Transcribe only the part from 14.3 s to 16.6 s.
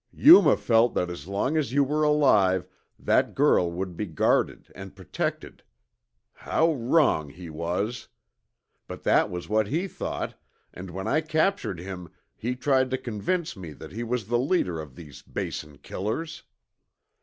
leader of these Basin killers.